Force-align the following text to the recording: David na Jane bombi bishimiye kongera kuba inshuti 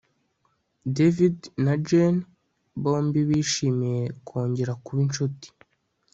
David 0.95 1.37
na 1.63 1.73
Jane 1.87 2.21
bombi 2.83 3.21
bishimiye 3.29 4.01
kongera 4.27 4.73
kuba 4.83 4.99
inshuti 5.07 5.47